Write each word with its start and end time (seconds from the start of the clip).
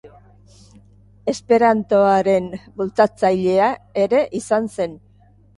Esperantoaren 1.33 2.47
bultzatzailea 2.81 3.71
ere 4.07 4.27
izan 4.45 4.71
zen. 4.79 4.99